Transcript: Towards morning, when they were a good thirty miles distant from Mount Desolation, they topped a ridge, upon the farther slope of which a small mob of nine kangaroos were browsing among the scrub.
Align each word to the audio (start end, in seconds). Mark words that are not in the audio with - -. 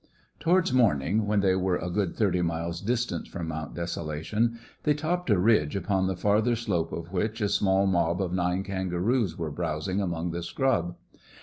Towards 0.39 0.73
morning, 0.73 1.27
when 1.27 1.41
they 1.41 1.53
were 1.53 1.77
a 1.77 1.91
good 1.91 2.15
thirty 2.15 2.41
miles 2.41 2.81
distant 2.81 3.27
from 3.27 3.49
Mount 3.49 3.75
Desolation, 3.75 4.57
they 4.81 4.95
topped 4.95 5.29
a 5.29 5.37
ridge, 5.37 5.75
upon 5.75 6.07
the 6.07 6.15
farther 6.15 6.55
slope 6.55 6.91
of 6.91 7.11
which 7.11 7.39
a 7.39 7.47
small 7.47 7.85
mob 7.85 8.19
of 8.19 8.33
nine 8.33 8.63
kangaroos 8.63 9.37
were 9.37 9.51
browsing 9.51 10.01
among 10.01 10.31
the 10.31 10.41
scrub. 10.41 10.95